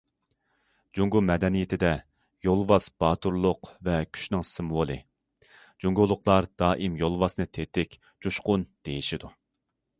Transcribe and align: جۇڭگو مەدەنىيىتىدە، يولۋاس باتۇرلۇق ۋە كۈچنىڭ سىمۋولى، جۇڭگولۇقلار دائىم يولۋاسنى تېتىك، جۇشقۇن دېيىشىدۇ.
جۇڭگو 0.99 1.19
مەدەنىيىتىدە، 1.25 1.91
يولۋاس 2.47 2.87
باتۇرلۇق 3.03 3.69
ۋە 3.89 3.99
كۈچنىڭ 4.17 4.47
سىمۋولى، 4.53 4.97
جۇڭگولۇقلار 5.85 6.51
دائىم 6.63 6.99
يولۋاسنى 7.05 7.51
تېتىك، 7.59 7.97
جۇشقۇن 8.27 8.69
دېيىشىدۇ. 8.89 9.35